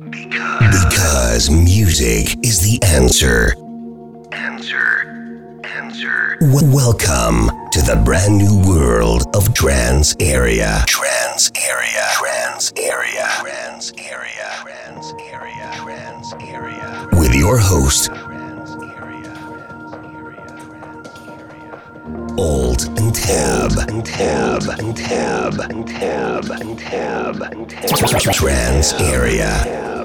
[0.00, 3.54] Because music is the answer.
[4.30, 5.60] Answer.
[5.64, 6.36] Answer.
[6.40, 10.84] W- welcome to the brand new world of trance area.
[10.86, 12.04] Trance area.
[12.12, 13.28] Trance area.
[13.40, 14.48] Trance area.
[14.62, 15.72] Trance area.
[15.74, 17.08] Trance area.
[17.12, 18.10] With your host,
[22.38, 23.72] Alt and tab.
[23.88, 24.62] And tab.
[24.78, 25.58] And tab.
[25.58, 26.48] And tab.
[26.50, 27.42] And tab.
[27.42, 28.32] And tab.
[28.32, 29.97] Trance area.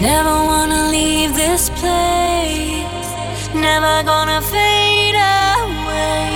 [0.00, 3.08] Never wanna leave this place.
[3.54, 6.30] Never gonna fade away.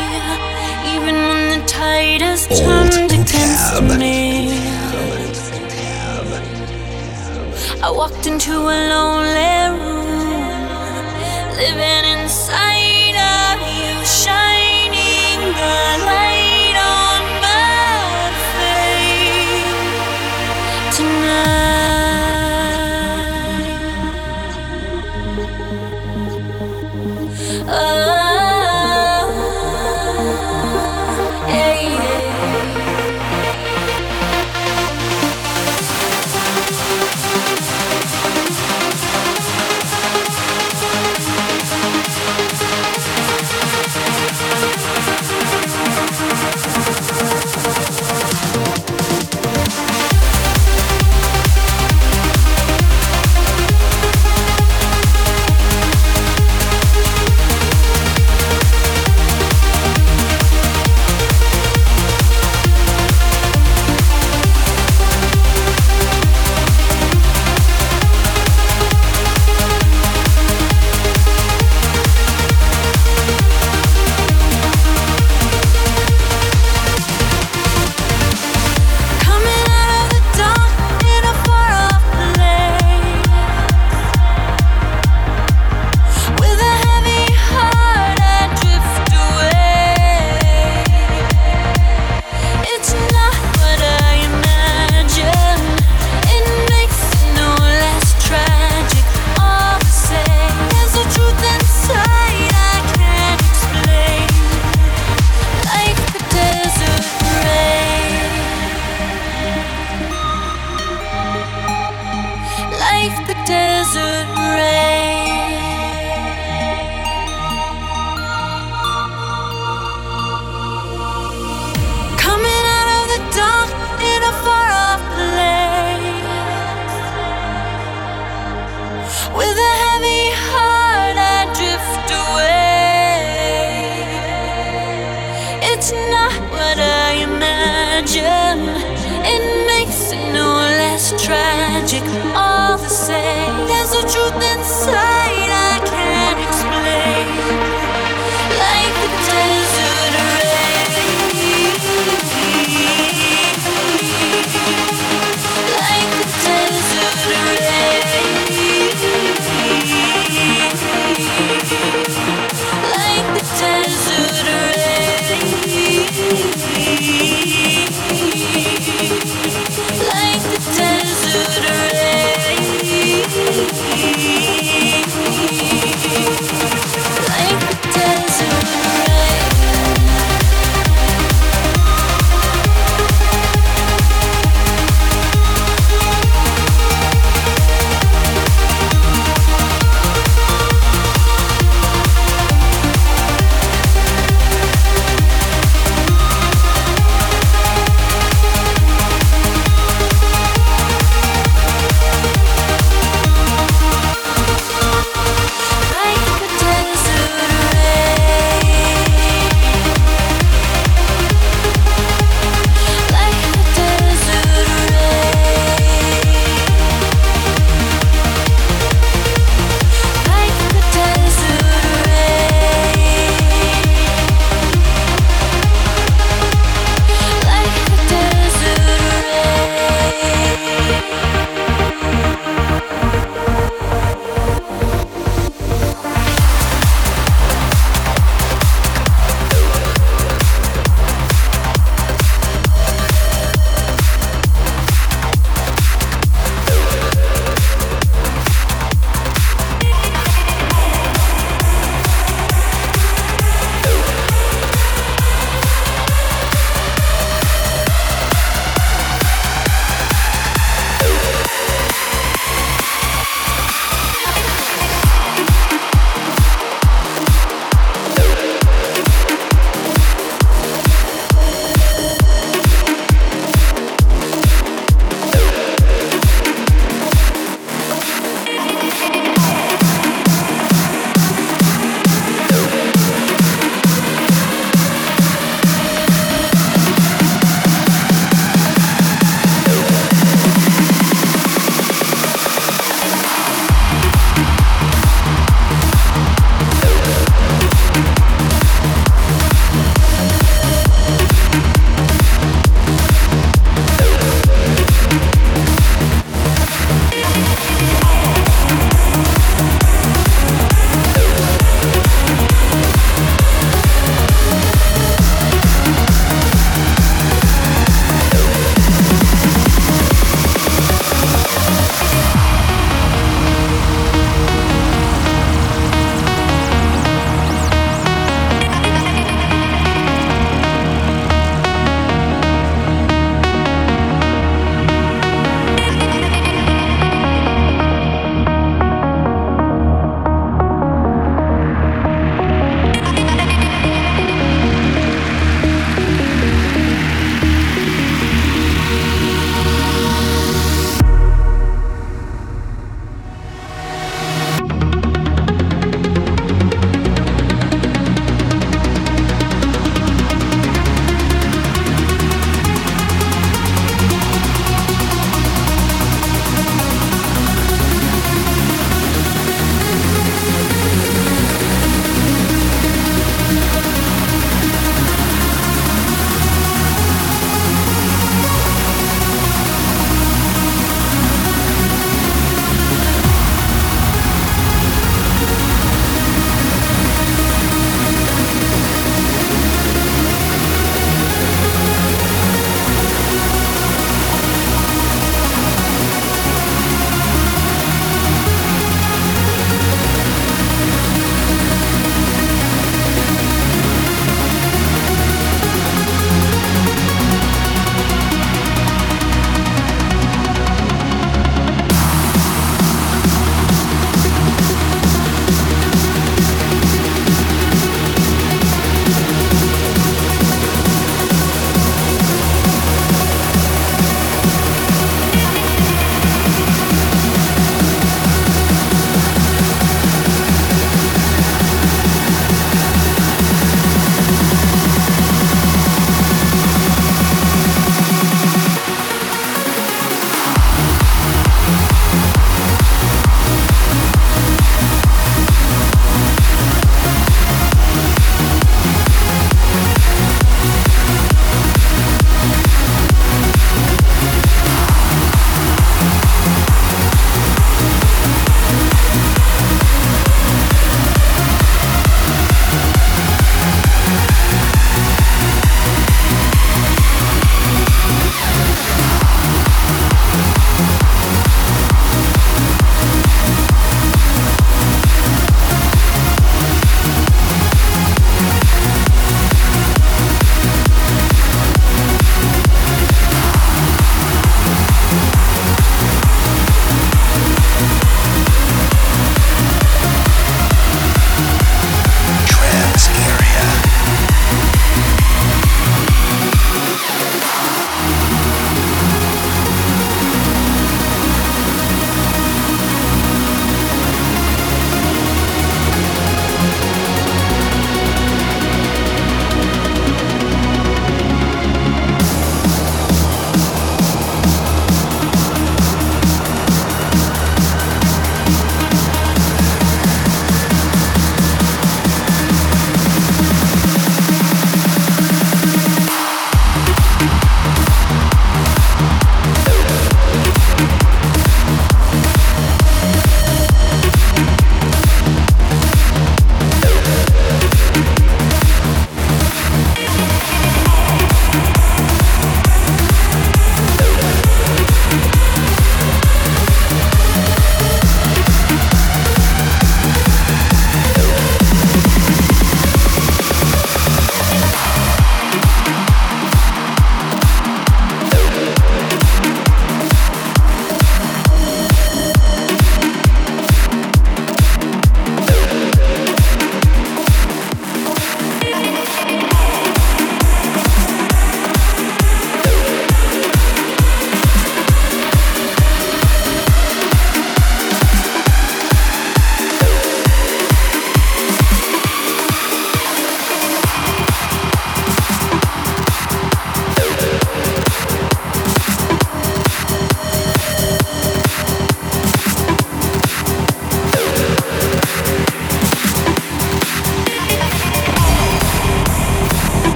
[0.95, 4.61] Even when the tide has turned against me.
[7.83, 10.67] I walked into a lonely room,
[11.57, 12.14] living inside